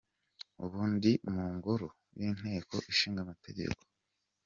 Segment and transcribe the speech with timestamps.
[0.63, 3.79] Ubu ndi mu ngoro y’Inteko Ishinga Amategeko.